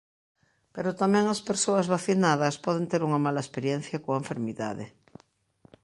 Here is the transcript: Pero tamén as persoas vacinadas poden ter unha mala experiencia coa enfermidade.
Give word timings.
Pero 0.75 0.97
tamén 1.01 1.25
as 1.33 1.41
persoas 1.49 1.89
vacinadas 1.95 2.55
poden 2.65 2.85
ter 2.91 3.01
unha 3.07 3.23
mala 3.25 3.43
experiencia 3.45 4.01
coa 4.03 4.19
enfermidade. 4.21 4.85